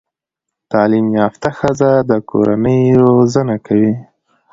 تعليم 0.71 1.05
يافته 1.19 1.49
ښځه 1.59 1.91
د 2.09 2.11
کورنۍ 2.29 2.81
روزانه 3.03 3.55
کوي 3.65 3.93